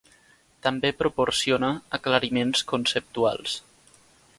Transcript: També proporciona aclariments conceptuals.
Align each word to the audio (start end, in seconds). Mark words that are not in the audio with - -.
També 0.67 0.91
proporciona 1.01 1.71
aclariments 1.99 2.67
conceptuals. 2.75 3.61